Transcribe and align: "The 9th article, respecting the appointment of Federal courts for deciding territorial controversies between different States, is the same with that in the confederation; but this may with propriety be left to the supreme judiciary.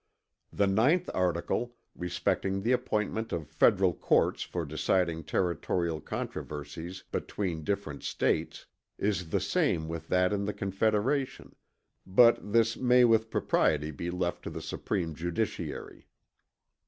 "The 0.51 0.65
9th 0.65 1.09
article, 1.13 1.75
respecting 1.95 2.63
the 2.63 2.71
appointment 2.71 3.31
of 3.31 3.47
Federal 3.47 3.93
courts 3.93 4.41
for 4.41 4.65
deciding 4.65 5.25
territorial 5.25 6.01
controversies 6.01 7.03
between 7.11 7.63
different 7.63 8.01
States, 8.01 8.65
is 8.97 9.29
the 9.29 9.39
same 9.39 9.87
with 9.87 10.07
that 10.07 10.33
in 10.33 10.45
the 10.45 10.53
confederation; 10.55 11.55
but 12.03 12.39
this 12.51 12.75
may 12.75 13.05
with 13.05 13.29
propriety 13.29 13.91
be 13.91 14.09
left 14.09 14.41
to 14.45 14.49
the 14.49 14.59
supreme 14.59 15.13
judiciary. 15.13 16.07